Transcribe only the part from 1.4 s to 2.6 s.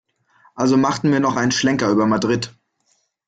Schlenker über Madrid.